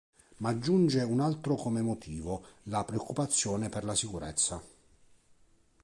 [0.37, 4.59] Ma aggiunge un altro come motivo: "la preoccupazione per la sicurezza".